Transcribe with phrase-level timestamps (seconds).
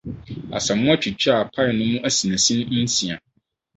[0.57, 3.15] Asamoa twitwaa pai no mu asinasin nsia.